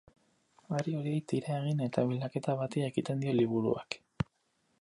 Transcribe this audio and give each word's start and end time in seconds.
Hari 0.77 0.93
horiei 0.99 1.19
tira 1.33 1.59
egin 1.59 1.85
eta 1.89 2.07
bilaketa 2.13 2.57
bati 2.63 2.87
ekiten 2.89 3.25
dio 3.27 3.37
liburuak. 3.41 4.03